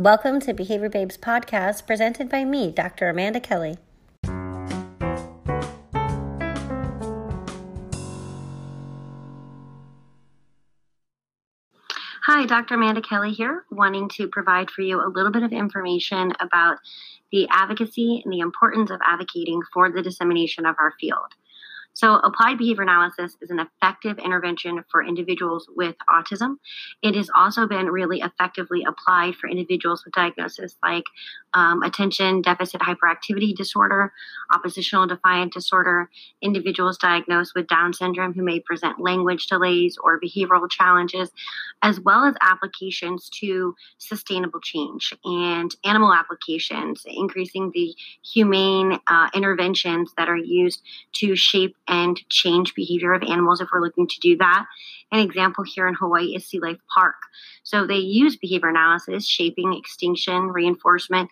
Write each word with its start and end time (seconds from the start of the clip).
Welcome 0.00 0.40
to 0.40 0.54
Behavior 0.54 0.88
Babes 0.88 1.18
podcast 1.18 1.86
presented 1.86 2.30
by 2.30 2.46
me, 2.46 2.70
Dr. 2.70 3.10
Amanda 3.10 3.38
Kelly. 3.38 3.76
Hi, 12.24 12.46
Dr. 12.46 12.76
Amanda 12.76 13.02
Kelly 13.02 13.32
here, 13.32 13.66
wanting 13.70 14.08
to 14.14 14.28
provide 14.28 14.70
for 14.70 14.80
you 14.80 15.04
a 15.04 15.12
little 15.12 15.30
bit 15.30 15.42
of 15.42 15.52
information 15.52 16.32
about 16.40 16.78
the 17.30 17.46
advocacy 17.50 18.22
and 18.24 18.32
the 18.32 18.40
importance 18.40 18.90
of 18.90 19.00
advocating 19.04 19.60
for 19.70 19.92
the 19.92 20.00
dissemination 20.00 20.64
of 20.64 20.76
our 20.78 20.94
field. 20.98 21.34
So, 21.92 22.14
applied 22.14 22.58
behavior 22.58 22.82
analysis 22.82 23.36
is 23.40 23.50
an 23.50 23.58
effective 23.58 24.18
intervention 24.18 24.84
for 24.90 25.02
individuals 25.02 25.68
with 25.74 25.96
autism. 26.08 26.56
It 27.02 27.14
has 27.16 27.28
also 27.34 27.66
been 27.66 27.86
really 27.86 28.20
effectively 28.20 28.84
applied 28.86 29.34
for 29.34 29.48
individuals 29.48 30.04
with 30.04 30.14
diagnosis 30.14 30.76
like 30.82 31.04
um, 31.52 31.82
attention 31.82 32.42
deficit 32.42 32.80
hyperactivity 32.80 33.54
disorder, 33.54 34.12
oppositional 34.52 35.06
defiant 35.06 35.52
disorder, 35.52 36.08
individuals 36.40 36.96
diagnosed 36.96 37.52
with 37.54 37.66
Down 37.66 37.92
syndrome 37.92 38.34
who 38.34 38.42
may 38.42 38.60
present 38.60 39.00
language 39.00 39.46
delays 39.48 39.96
or 40.02 40.20
behavioral 40.20 40.70
challenges, 40.70 41.30
as 41.82 42.00
well 42.00 42.24
as 42.24 42.34
applications 42.40 43.28
to 43.40 43.74
sustainable 43.98 44.60
change 44.60 45.12
and 45.24 45.74
animal 45.84 46.12
applications, 46.12 47.02
increasing 47.06 47.72
the 47.74 47.94
humane 48.22 48.98
uh, 49.06 49.28
interventions 49.34 50.12
that 50.16 50.28
are 50.28 50.36
used 50.36 50.82
to 51.14 51.34
shape 51.34 51.76
and 51.90 52.18
change 52.30 52.74
behavior 52.74 53.12
of 53.12 53.22
animals 53.22 53.60
if 53.60 53.68
we're 53.72 53.82
looking 53.82 54.06
to 54.06 54.20
do 54.20 54.36
that. 54.38 54.64
An 55.12 55.18
example 55.18 55.64
here 55.64 55.88
in 55.88 55.94
Hawaii 55.94 56.36
is 56.36 56.46
Sea 56.46 56.60
Life 56.60 56.78
Park. 56.94 57.16
So 57.64 57.86
they 57.86 57.96
use 57.96 58.36
behavior 58.36 58.68
analysis, 58.68 59.26
shaping, 59.26 59.74
extinction, 59.74 60.48
reinforcement 60.48 61.28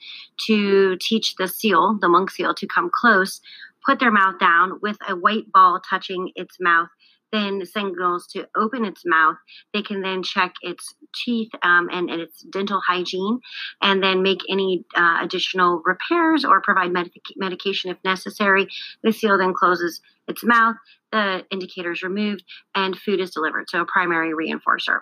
to 0.46 0.96
teach 1.00 1.36
the 1.36 1.48
seal, 1.48 1.96
the 2.00 2.08
monk 2.08 2.30
seal, 2.30 2.54
to 2.54 2.66
come 2.66 2.90
close, 2.92 3.40
put 3.86 4.00
their 4.00 4.10
mouth 4.10 4.38
down 4.38 4.80
with 4.82 4.98
a 5.08 5.14
white 5.14 5.50
ball 5.52 5.80
touching 5.88 6.32
its 6.34 6.56
mouth 6.60 6.88
then 7.32 7.64
signals 7.66 8.26
to 8.28 8.48
open 8.56 8.84
its 8.84 9.02
mouth. 9.04 9.36
They 9.74 9.82
can 9.82 10.00
then 10.00 10.22
check 10.22 10.54
its 10.62 10.94
teeth 11.14 11.50
um, 11.62 11.88
and, 11.92 12.10
and, 12.10 12.20
its 12.20 12.42
dental 12.42 12.80
hygiene 12.80 13.40
and 13.82 14.02
then 14.02 14.22
make 14.22 14.40
any 14.48 14.84
uh, 14.96 15.18
additional 15.20 15.82
repairs 15.84 16.44
or 16.44 16.60
provide 16.60 16.92
medication 17.36 17.90
if 17.90 17.98
necessary. 18.04 18.68
The 19.02 19.12
seal 19.12 19.38
then 19.38 19.54
closes 19.54 20.00
its 20.28 20.44
mouth 20.44 20.76
the 21.10 21.44
indicator 21.50 21.92
is 21.92 22.02
removed 22.02 22.44
and 22.74 22.96
food 22.96 23.20
is 23.20 23.30
delivered. 23.30 23.68
So, 23.68 23.80
a 23.80 23.86
primary 23.86 24.32
reinforcer. 24.32 25.00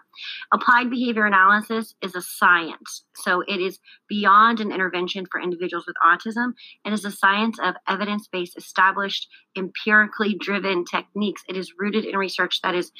Applied 0.52 0.90
behavior 0.90 1.26
analysis 1.26 1.94
is 2.02 2.14
a 2.14 2.22
science. 2.22 3.04
So, 3.16 3.42
it 3.46 3.60
is 3.60 3.78
beyond 4.08 4.60
an 4.60 4.72
intervention 4.72 5.26
for 5.30 5.40
individuals 5.40 5.86
with 5.86 5.96
autism. 6.04 6.52
It 6.84 6.92
is 6.92 7.04
a 7.04 7.10
science 7.10 7.58
of 7.62 7.74
evidence 7.88 8.28
based, 8.30 8.56
established, 8.56 9.28
empirically 9.56 10.36
driven 10.38 10.84
techniques. 10.84 11.42
It 11.48 11.56
is 11.56 11.72
rooted 11.78 12.04
in 12.04 12.16
research 12.16 12.60
that 12.62 12.74
is 12.74 12.92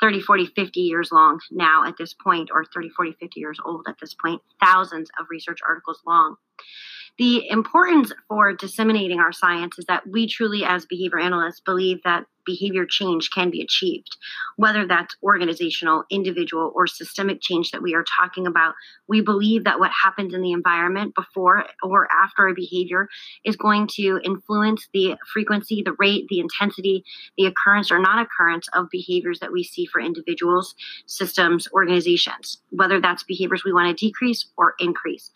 30, 0.00 0.20
40, 0.20 0.46
50 0.46 0.80
years 0.80 1.10
long 1.12 1.40
now 1.50 1.84
at 1.84 1.96
this 1.96 2.12
point, 2.12 2.50
or 2.52 2.64
30, 2.64 2.90
40, 2.90 3.12
50 3.20 3.40
years 3.40 3.58
old 3.64 3.86
at 3.88 3.96
this 4.00 4.14
point, 4.14 4.42
thousands 4.60 5.10
of 5.18 5.26
research 5.30 5.60
articles 5.66 6.00
long. 6.06 6.36
The 7.18 7.48
importance 7.50 8.12
for 8.28 8.52
disseminating 8.54 9.20
our 9.20 9.32
science 9.32 9.78
is 9.78 9.84
that 9.86 10.02
we 10.10 10.26
truly, 10.26 10.64
as 10.64 10.86
behavior 10.86 11.18
analysts, 11.18 11.60
believe 11.60 11.98
that 12.04 12.24
behavior 12.44 12.86
change 12.86 13.30
can 13.30 13.50
be 13.50 13.62
achieved, 13.62 14.16
whether 14.56 14.86
that's 14.86 15.16
organizational, 15.22 16.04
individual, 16.10 16.72
or 16.74 16.86
systemic 16.86 17.40
change 17.40 17.70
that 17.70 17.82
we 17.82 17.94
are 17.94 18.04
talking 18.20 18.46
about. 18.46 18.74
We 19.08 19.20
believe 19.20 19.64
that 19.64 19.78
what 19.78 19.90
happens 19.90 20.34
in 20.34 20.42
the 20.42 20.52
environment 20.52 21.14
before 21.14 21.64
or 21.82 22.08
after 22.12 22.48
a 22.48 22.54
behavior 22.54 23.08
is 23.44 23.56
going 23.56 23.88
to 23.94 24.20
influence 24.24 24.88
the 24.92 25.16
frequency, 25.32 25.82
the 25.82 25.96
rate, 25.98 26.26
the 26.28 26.40
intensity, 26.40 27.04
the 27.36 27.46
occurrence 27.46 27.90
or 27.90 27.98
non 27.98 28.18
occurrence 28.18 28.68
of 28.74 28.90
behaviors 28.90 29.40
that 29.40 29.52
we 29.52 29.62
see 29.64 29.86
for 29.86 30.00
individuals, 30.00 30.74
systems, 31.06 31.68
organizations, 31.72 32.60
whether 32.70 33.00
that's 33.00 33.22
behaviors 33.22 33.64
we 33.64 33.72
want 33.72 33.96
to 33.96 34.06
decrease 34.06 34.46
or 34.56 34.74
increase. 34.78 35.30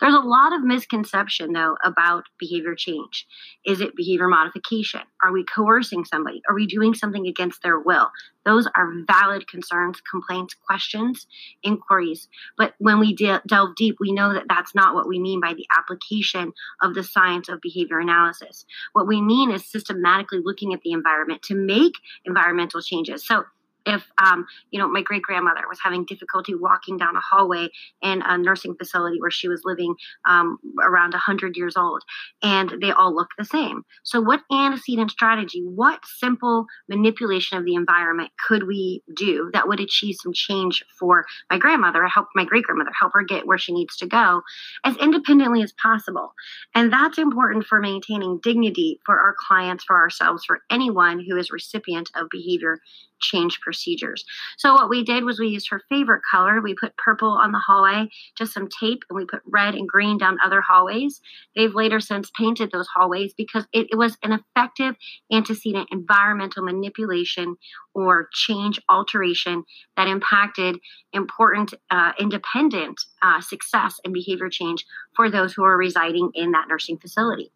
There's 0.00 0.14
a 0.14 0.18
lot 0.18 0.52
of 0.52 0.62
misconception, 0.62 1.52
though, 1.52 1.76
about 1.84 2.24
behavior 2.38 2.74
change. 2.74 3.26
Is 3.64 3.80
it 3.80 3.94
behavior 3.96 4.28
modification? 4.28 5.02
Are 5.22 5.32
we 5.32 5.44
coercing 5.44 6.04
somebody? 6.04 6.42
Are 6.52 6.54
we 6.54 6.66
doing 6.66 6.92
something 6.92 7.26
against 7.26 7.62
their 7.62 7.80
will? 7.80 8.10
Those 8.44 8.68
are 8.76 8.92
valid 9.06 9.48
concerns, 9.48 10.02
complaints, 10.02 10.54
questions, 10.66 11.26
inquiries. 11.62 12.28
But 12.58 12.74
when 12.76 13.00
we 13.00 13.14
de- 13.14 13.40
delve 13.46 13.74
deep, 13.74 13.96
we 13.98 14.12
know 14.12 14.34
that 14.34 14.44
that's 14.50 14.74
not 14.74 14.94
what 14.94 15.08
we 15.08 15.18
mean 15.18 15.40
by 15.40 15.54
the 15.54 15.64
application 15.74 16.52
of 16.82 16.92
the 16.92 17.04
science 17.04 17.48
of 17.48 17.62
behavior 17.62 17.98
analysis. 18.00 18.66
What 18.92 19.06
we 19.06 19.22
mean 19.22 19.50
is 19.50 19.64
systematically 19.64 20.40
looking 20.44 20.74
at 20.74 20.82
the 20.82 20.92
environment 20.92 21.40
to 21.44 21.54
make 21.54 21.94
environmental 22.26 22.82
changes. 22.82 23.26
So 23.26 23.44
if 23.86 24.10
um, 24.24 24.46
you 24.70 24.78
know 24.78 24.88
my 24.88 25.02
great 25.02 25.22
grandmother 25.22 25.62
was 25.68 25.78
having 25.82 26.04
difficulty 26.04 26.54
walking 26.54 26.96
down 26.96 27.16
a 27.16 27.20
hallway 27.20 27.68
in 28.02 28.22
a 28.22 28.38
nursing 28.38 28.74
facility 28.74 29.20
where 29.20 29.30
she 29.30 29.48
was 29.48 29.62
living 29.64 29.94
um, 30.28 30.58
around 30.82 31.12
100 31.12 31.56
years 31.56 31.76
old 31.76 32.02
and 32.42 32.74
they 32.80 32.90
all 32.90 33.14
look 33.14 33.30
the 33.38 33.44
same. 33.44 33.82
So 34.02 34.20
what 34.20 34.40
antecedent 34.50 35.10
strategy 35.10 35.62
what 35.64 36.00
simple 36.04 36.66
manipulation 36.88 37.58
of 37.58 37.64
the 37.64 37.74
environment 37.74 38.30
could 38.46 38.66
we 38.66 39.02
do 39.14 39.50
that 39.52 39.68
would 39.68 39.80
achieve 39.80 40.16
some 40.20 40.32
change 40.32 40.84
for 40.98 41.24
my 41.50 41.58
grandmother 41.58 42.06
help 42.06 42.28
my 42.34 42.44
great 42.44 42.64
grandmother 42.64 42.92
help 42.98 43.12
her 43.14 43.22
get 43.22 43.46
where 43.46 43.58
she 43.58 43.72
needs 43.72 43.96
to 43.96 44.06
go 44.06 44.42
as 44.84 44.96
independently 44.96 45.62
as 45.62 45.72
possible? 45.72 46.32
And 46.74 46.92
that's 46.92 47.18
important 47.18 47.64
for 47.64 47.80
maintaining 47.80 48.38
dignity 48.42 49.00
for 49.04 49.18
our 49.18 49.34
clients 49.38 49.84
for 49.84 49.96
ourselves 49.96 50.44
for 50.44 50.60
anyone 50.70 51.24
who 51.24 51.36
is 51.36 51.50
recipient 51.50 52.10
of 52.14 52.28
behavior 52.30 52.78
change 53.22 53.60
procedures. 53.60 54.24
So 54.58 54.74
what 54.74 54.90
we 54.90 55.02
did 55.04 55.24
was 55.24 55.38
we 55.38 55.48
used 55.48 55.70
her 55.70 55.82
favorite 55.88 56.22
color. 56.30 56.60
We 56.60 56.74
put 56.74 56.96
purple 56.96 57.30
on 57.30 57.52
the 57.52 57.62
hallway, 57.64 58.08
just 58.36 58.52
some 58.52 58.68
tape, 58.68 59.02
and 59.08 59.16
we 59.16 59.24
put 59.24 59.42
red 59.46 59.74
and 59.74 59.88
green 59.88 60.18
down 60.18 60.38
other 60.44 60.60
hallways. 60.60 61.20
They've 61.56 61.74
later 61.74 62.00
since 62.00 62.30
painted 62.38 62.70
those 62.72 62.88
hallways 62.94 63.32
because 63.34 63.66
it, 63.72 63.86
it 63.90 63.96
was 63.96 64.16
an 64.22 64.32
effective 64.32 64.96
antecedent 65.32 65.88
environmental 65.92 66.64
manipulation 66.64 67.56
or 67.94 68.28
change 68.32 68.80
alteration 68.88 69.64
that 69.96 70.08
impacted 70.08 70.78
important 71.12 71.74
uh, 71.90 72.12
independent 72.18 73.00
uh, 73.22 73.40
success 73.40 74.00
and 74.04 74.14
behavior 74.14 74.48
change 74.48 74.84
for 75.14 75.30
those 75.30 75.52
who 75.52 75.64
are 75.64 75.76
residing 75.76 76.30
in 76.34 76.52
that 76.52 76.68
nursing 76.68 76.98
facility. 76.98 77.52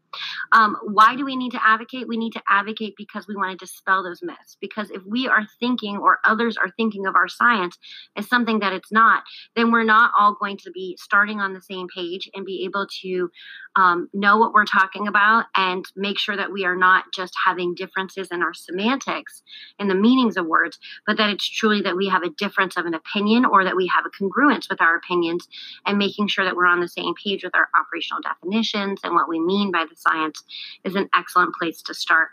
Um, 0.53 0.77
why 0.83 1.17
do 1.17 1.25
we 1.25 1.37
need 1.37 1.53
to 1.53 1.61
advocate? 1.65 2.09
We 2.09 2.17
need 2.17 2.33
to 2.33 2.43
advocate 2.49 2.95
because 2.97 3.27
we 3.27 3.37
want 3.37 3.59
to 3.59 3.65
dispel 3.65 4.03
those 4.03 4.23
myths. 4.23 4.57
Because 4.61 4.91
if 4.91 5.03
we 5.05 5.29
are 5.29 5.47
thinking 5.61 5.97
or 5.97 6.19
others 6.25 6.57
are 6.57 6.71
thinking 6.77 7.07
of 7.07 7.17
our 7.17 7.29
science 7.29 7.79
as 8.17 8.29
something 8.29 8.61
that 8.61 8.73
it's 8.73 8.93
not, 8.93 9.23
then 9.55 9.71
we're 9.71 9.85
not 9.85 10.13
all 10.19 10.37
going 10.39 10.57
to 10.59 10.71
be 10.71 10.97
starting 11.01 11.41
on 11.41 11.53
the 11.53 11.63
same 11.63 11.87
page 11.95 12.29
and 12.35 12.45
be 12.45 12.65
able 12.65 12.87
to 13.03 13.31
um, 13.77 14.09
know 14.15 14.39
what 14.39 14.53
we're 14.53 14.65
talking 14.65 15.07
about 15.07 15.47
and 15.55 15.85
make 15.95 16.19
sure 16.19 16.37
that 16.37 16.51
we 16.51 16.65
are 16.65 16.77
not 16.77 17.05
just 17.13 17.35
having 17.45 17.75
differences 17.75 18.29
in 18.31 18.43
our 18.43 18.55
semantics 18.55 19.43
and 19.79 19.91
the 19.91 19.95
meanings 19.95 20.37
of 20.37 20.47
words, 20.47 20.79
but 21.07 21.19
that 21.19 21.31
it's 21.31 21.49
truly 21.49 21.83
that 21.83 21.97
we 21.97 22.09
have 22.09 22.23
a 22.23 22.31
difference 22.31 22.77
of 22.77 22.87
an 22.87 22.95
opinion 22.95 23.45
or 23.45 23.65
that 23.65 23.77
we 23.77 23.91
have 23.95 24.07
a 24.07 24.23
congruence 24.23 24.69
with 24.71 24.81
our 24.81 24.97
opinions 24.97 25.47
and 25.85 25.99
making 25.99 26.27
sure 26.29 26.45
that 26.45 26.57
we're 26.57 26.67
on 26.67 26.81
the 26.81 26.89
same 26.89 27.15
page 27.23 27.45
with 27.45 27.55
our 27.55 27.69
operational 27.79 28.23
definitions 28.23 29.01
and 29.05 29.15
what 29.15 29.29
we 29.29 29.39
mean 29.39 29.71
by 29.71 29.85
the 29.89 29.97
science 30.09 30.43
is 30.85 30.95
an 30.95 31.09
excellent 31.15 31.55
place 31.55 31.83
to 31.83 31.95
start. 31.95 32.29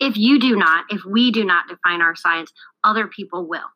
If 0.00 0.16
you 0.16 0.38
do 0.38 0.56
not, 0.56 0.84
if 0.90 1.02
we 1.04 1.30
do 1.30 1.44
not 1.44 1.68
define 1.68 2.00
our 2.00 2.14
science, 2.14 2.52
other 2.84 3.08
people 3.08 3.46
will 3.46 3.68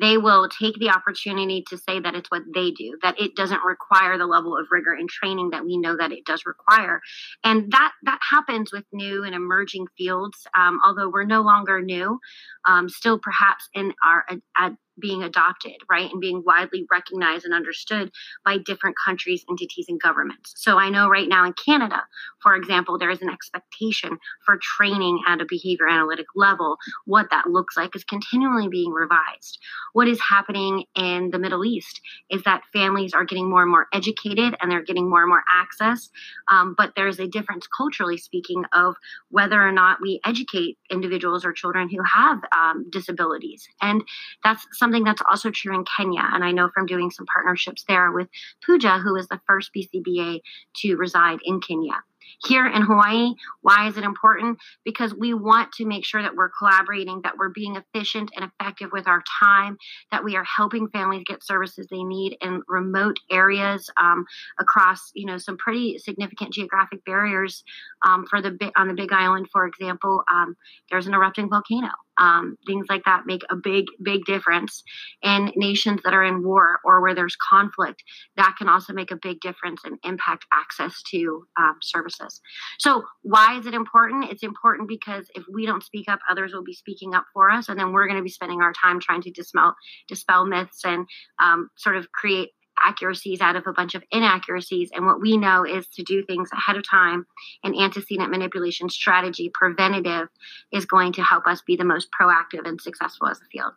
they 0.00 0.16
will 0.16 0.48
take 0.48 0.78
the 0.78 0.90
opportunity 0.90 1.64
to 1.68 1.76
say 1.76 2.00
that 2.00 2.14
it's 2.14 2.30
what 2.30 2.42
they 2.54 2.70
do, 2.70 2.98
that 3.02 3.20
it 3.20 3.34
doesn't 3.34 3.64
require 3.64 4.18
the 4.18 4.26
level 4.26 4.56
of 4.56 4.66
rigor 4.70 4.92
and 4.92 5.08
training 5.08 5.50
that 5.50 5.64
we 5.64 5.76
know 5.76 5.96
that 5.96 6.12
it 6.12 6.24
does 6.24 6.42
require. 6.46 7.00
And 7.44 7.70
that 7.72 7.92
that 8.04 8.20
happens 8.28 8.72
with 8.72 8.84
new 8.92 9.24
and 9.24 9.34
emerging 9.34 9.86
fields, 9.96 10.46
um, 10.56 10.80
although 10.84 11.10
we're 11.10 11.24
no 11.24 11.42
longer 11.42 11.80
new, 11.80 12.18
um, 12.66 12.88
still 12.88 13.18
perhaps 13.18 13.68
in 13.74 13.92
our 14.04 14.24
ad, 14.56 14.76
being 15.00 15.22
adopted, 15.22 15.76
right, 15.90 16.10
and 16.10 16.20
being 16.20 16.42
widely 16.44 16.86
recognized 16.90 17.44
and 17.44 17.54
understood 17.54 18.10
by 18.44 18.58
different 18.58 18.96
countries, 19.04 19.44
entities, 19.48 19.86
and 19.88 20.00
governments. 20.00 20.54
So 20.56 20.78
I 20.78 20.90
know 20.90 21.08
right 21.08 21.28
now 21.28 21.44
in 21.44 21.52
Canada, 21.52 22.02
for 22.42 22.54
example, 22.54 22.98
there 22.98 23.10
is 23.10 23.22
an 23.22 23.30
expectation 23.30 24.18
for 24.44 24.58
training 24.60 25.20
at 25.26 25.40
a 25.40 25.46
behavior 25.48 25.88
analytic 25.88 26.26
level. 26.34 26.76
What 27.04 27.28
that 27.30 27.48
looks 27.48 27.76
like 27.76 27.94
is 27.94 28.04
continually 28.04 28.68
being 28.68 28.92
revised. 28.92 29.58
What 29.92 30.08
is 30.08 30.20
happening 30.20 30.84
in 30.94 31.30
the 31.30 31.38
Middle 31.38 31.64
East 31.64 32.00
is 32.30 32.42
that 32.44 32.62
families 32.72 33.12
are 33.14 33.24
getting 33.24 33.48
more 33.48 33.62
and 33.62 33.70
more 33.70 33.86
educated 33.92 34.54
and 34.60 34.70
they're 34.70 34.82
getting 34.82 35.08
more 35.08 35.20
and 35.20 35.28
more 35.28 35.44
access. 35.50 36.10
Um, 36.50 36.74
but 36.76 36.92
there's 36.96 37.18
a 37.18 37.26
difference, 37.26 37.66
culturally 37.66 38.16
speaking, 38.16 38.64
of 38.72 38.94
whether 39.30 39.60
or 39.60 39.72
not 39.72 39.98
we 40.00 40.20
educate 40.24 40.78
individuals 40.90 41.44
or 41.44 41.52
children 41.52 41.88
who 41.88 42.02
have 42.02 42.38
um, 42.56 42.86
disabilities. 42.90 43.66
And 43.80 44.02
that's 44.44 44.66
something 44.72 44.87
something 44.88 45.04
that's 45.04 45.22
also 45.28 45.50
true 45.50 45.74
in 45.74 45.84
Kenya. 45.96 46.26
And 46.32 46.42
I 46.42 46.52
know 46.52 46.70
from 46.72 46.86
doing 46.86 47.10
some 47.10 47.26
partnerships 47.26 47.84
there 47.86 48.10
with 48.10 48.28
Puja, 48.64 48.98
who 48.98 49.16
is 49.16 49.28
the 49.28 49.40
first 49.46 49.70
BCBA 49.76 50.40
to 50.76 50.96
reside 50.96 51.40
in 51.44 51.60
Kenya 51.60 52.02
here 52.44 52.66
in 52.66 52.82
Hawaii. 52.82 53.32
Why 53.62 53.88
is 53.88 53.96
it 53.96 54.04
important? 54.04 54.58
Because 54.84 55.14
we 55.14 55.34
want 55.34 55.72
to 55.72 55.86
make 55.86 56.04
sure 56.04 56.22
that 56.22 56.34
we're 56.34 56.50
collaborating, 56.50 57.20
that 57.22 57.38
we're 57.38 57.48
being 57.48 57.76
efficient 57.76 58.30
and 58.36 58.44
effective 58.44 58.90
with 58.92 59.08
our 59.08 59.22
time, 59.40 59.76
that 60.10 60.24
we 60.24 60.36
are 60.36 60.44
helping 60.44 60.88
families 60.88 61.24
get 61.26 61.44
services 61.44 61.86
they 61.90 62.02
need 62.02 62.36
in 62.40 62.62
remote 62.68 63.16
areas 63.30 63.90
um, 63.96 64.24
across, 64.58 65.10
you 65.14 65.26
know, 65.26 65.38
some 65.38 65.56
pretty 65.56 65.98
significant 65.98 66.52
geographic 66.52 67.04
barriers. 67.04 67.64
Um, 68.06 68.26
for 68.26 68.40
the 68.40 68.56
on 68.76 68.88
the 68.88 68.94
Big 68.94 69.12
Island, 69.12 69.48
for 69.52 69.66
example, 69.66 70.22
um, 70.32 70.56
there's 70.90 71.06
an 71.06 71.14
erupting 71.14 71.48
volcano. 71.48 71.90
Um, 72.18 72.56
things 72.66 72.86
like 72.88 73.04
that 73.04 73.26
make 73.26 73.42
a 73.50 73.56
big, 73.56 73.86
big 74.02 74.24
difference. 74.24 74.82
In 75.22 75.52
nations 75.56 76.00
that 76.04 76.14
are 76.14 76.24
in 76.24 76.42
war 76.42 76.78
or 76.84 77.00
where 77.00 77.14
there's 77.14 77.36
conflict, 77.36 78.02
that 78.36 78.54
can 78.58 78.68
also 78.68 78.92
make 78.92 79.10
a 79.10 79.18
big 79.20 79.40
difference 79.40 79.82
and 79.84 79.98
impact 80.04 80.44
access 80.52 81.02
to 81.10 81.46
um, 81.58 81.76
services. 81.82 82.40
So, 82.78 83.04
why 83.22 83.58
is 83.58 83.66
it 83.66 83.74
important? 83.74 84.30
It's 84.30 84.42
important 84.42 84.88
because 84.88 85.28
if 85.34 85.44
we 85.52 85.66
don't 85.66 85.82
speak 85.82 86.08
up, 86.08 86.20
others 86.30 86.52
will 86.52 86.64
be 86.64 86.74
speaking 86.74 87.14
up 87.14 87.24
for 87.32 87.50
us, 87.50 87.68
and 87.68 87.78
then 87.78 87.92
we're 87.92 88.06
going 88.06 88.18
to 88.18 88.22
be 88.22 88.28
spending 88.28 88.62
our 88.62 88.72
time 88.72 89.00
trying 89.00 89.22
to 89.22 89.30
dispel 89.30 89.74
dispel 90.08 90.46
myths 90.46 90.84
and 90.84 91.06
um, 91.40 91.68
sort 91.76 91.96
of 91.96 92.10
create 92.12 92.50
accuracies 92.84 93.40
out 93.40 93.56
of 93.56 93.66
a 93.66 93.72
bunch 93.72 93.94
of 93.94 94.02
inaccuracies. 94.10 94.90
And 94.94 95.06
what 95.06 95.20
we 95.20 95.36
know 95.36 95.64
is 95.64 95.86
to 95.88 96.02
do 96.02 96.24
things 96.24 96.50
ahead 96.52 96.76
of 96.76 96.88
time. 96.88 97.26
And 97.64 97.74
antecedent 97.74 98.30
manipulation 98.30 98.88
strategy, 98.88 99.50
preventative, 99.52 100.28
is 100.72 100.84
going 100.84 101.12
to 101.14 101.22
help 101.22 101.46
us 101.46 101.62
be 101.62 101.76
the 101.76 101.84
most 101.84 102.08
proactive 102.18 102.66
and 102.66 102.80
successful 102.80 103.28
as 103.28 103.38
a 103.38 103.44
field. 103.50 103.72